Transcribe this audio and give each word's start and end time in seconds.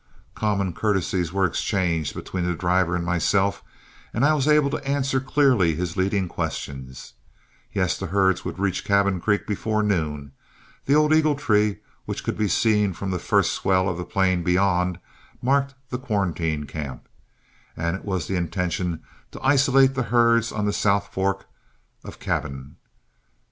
Common 0.33 0.73
courtesies 0.73 1.31
were 1.31 1.45
exchanged 1.45 2.15
between 2.15 2.43
the 2.43 2.55
driver 2.55 2.95
and 2.95 3.05
myself, 3.05 3.61
and 4.15 4.25
I 4.25 4.33
was 4.33 4.47
able 4.47 4.71
to 4.71 4.83
answer 4.83 5.19
clearly 5.19 5.75
his 5.75 5.95
leading 5.95 6.27
questions: 6.27 7.13
Yes; 7.71 7.99
the 7.99 8.07
herds 8.07 8.43
would 8.43 8.57
reach 8.57 8.83
Cabin 8.83 9.21
Creek 9.21 9.45
before 9.45 9.83
noon; 9.83 10.31
the 10.87 10.95
old 10.95 11.13
eagle 11.13 11.35
tree, 11.35 11.81
which 12.05 12.23
could 12.23 12.35
be 12.35 12.47
seen 12.47 12.93
from 12.93 13.11
the 13.11 13.19
first 13.19 13.51
swell 13.53 13.87
of 13.87 13.99
the 13.99 14.03
plain 14.03 14.41
beyond, 14.41 14.97
marked 15.39 15.75
the 15.91 15.99
quarantine 15.99 16.63
camp, 16.63 17.07
and 17.77 17.95
it 17.95 18.03
was 18.03 18.25
the 18.25 18.35
intention 18.37 19.03
to 19.29 19.45
isolate 19.45 19.93
the 19.93 20.01
herds 20.09 20.51
on 20.51 20.65
the 20.65 20.73
South 20.73 21.09
Fork 21.13 21.45
of 22.03 22.17
Cabin. 22.19 22.77